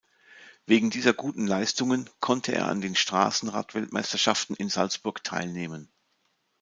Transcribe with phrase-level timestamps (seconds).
[0.65, 5.91] Wegen dieser guten Leistungen konnte er an den Straßen-Radweltmeisterschaften in Salzburg teilnehmen.